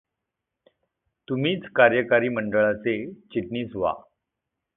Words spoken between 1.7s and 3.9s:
कार्यकारी मंडळाचे चिटणीस